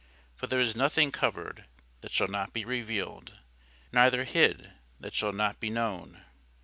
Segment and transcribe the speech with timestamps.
[0.35, 1.65] For there is nothing covered,
[1.99, 3.37] that shall not be revealed;
[3.91, 6.23] neither hid, that shall not be known.